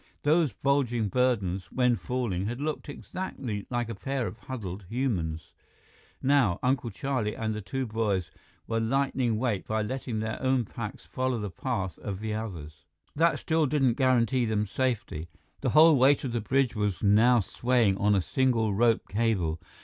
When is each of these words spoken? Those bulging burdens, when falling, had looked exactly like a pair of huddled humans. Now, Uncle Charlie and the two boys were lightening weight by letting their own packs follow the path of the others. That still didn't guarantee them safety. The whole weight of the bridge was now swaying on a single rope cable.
Those 0.23 0.51
bulging 0.51 1.09
burdens, 1.09 1.71
when 1.71 1.95
falling, 1.95 2.47
had 2.47 2.59
looked 2.59 2.89
exactly 2.89 3.67
like 3.69 3.87
a 3.87 3.93
pair 3.93 4.25
of 4.25 4.39
huddled 4.39 4.85
humans. 4.89 5.53
Now, 6.23 6.57
Uncle 6.63 6.89
Charlie 6.89 7.35
and 7.35 7.53
the 7.53 7.61
two 7.61 7.85
boys 7.85 8.31
were 8.65 8.79
lightening 8.79 9.37
weight 9.37 9.67
by 9.67 9.83
letting 9.83 10.19
their 10.19 10.41
own 10.41 10.65
packs 10.65 11.05
follow 11.05 11.37
the 11.37 11.51
path 11.51 11.99
of 11.99 12.19
the 12.19 12.33
others. 12.33 12.85
That 13.15 13.37
still 13.37 13.67
didn't 13.67 13.93
guarantee 13.93 14.45
them 14.45 14.65
safety. 14.65 15.27
The 15.59 15.69
whole 15.69 15.95
weight 15.95 16.23
of 16.23 16.31
the 16.31 16.41
bridge 16.41 16.75
was 16.75 17.03
now 17.03 17.39
swaying 17.39 17.95
on 17.97 18.15
a 18.15 18.23
single 18.23 18.73
rope 18.73 19.07
cable. 19.07 19.61